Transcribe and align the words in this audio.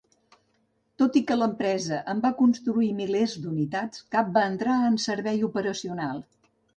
Tot 1.01 1.17
i 1.19 1.21
que 1.31 1.35
l'empresa 1.41 1.99
en 2.13 2.23
va 2.23 2.31
construir 2.39 2.89
milers 3.01 3.35
d'unitats, 3.43 4.01
cap 4.17 4.31
va 4.39 4.47
entrar 4.53 4.79
en 4.89 4.97
servei 5.05 5.45
operacional. 5.49 6.23